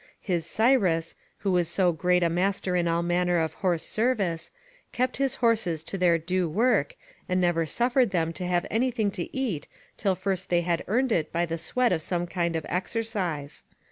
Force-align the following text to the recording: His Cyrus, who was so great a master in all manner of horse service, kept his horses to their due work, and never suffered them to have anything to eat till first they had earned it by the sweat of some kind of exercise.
His 0.19 0.47
Cyrus, 0.47 1.13
who 1.41 1.51
was 1.51 1.67
so 1.67 1.91
great 1.91 2.23
a 2.23 2.27
master 2.31 2.75
in 2.75 2.87
all 2.87 3.03
manner 3.03 3.37
of 3.37 3.53
horse 3.61 3.83
service, 3.83 4.49
kept 4.91 5.17
his 5.17 5.35
horses 5.35 5.83
to 5.83 5.95
their 5.95 6.17
due 6.17 6.49
work, 6.49 6.95
and 7.29 7.39
never 7.39 7.67
suffered 7.67 8.09
them 8.09 8.33
to 8.33 8.47
have 8.47 8.65
anything 8.71 9.11
to 9.11 9.37
eat 9.37 9.67
till 9.97 10.15
first 10.15 10.49
they 10.49 10.61
had 10.61 10.83
earned 10.87 11.11
it 11.11 11.31
by 11.31 11.45
the 11.45 11.59
sweat 11.59 11.91
of 11.91 12.01
some 12.01 12.25
kind 12.25 12.55
of 12.55 12.65
exercise. 12.67 13.61